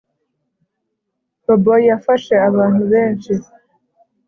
bobo 1.43 1.75
yafashe 1.89 2.33
abantu 2.49 2.83
benshi 2.91 3.33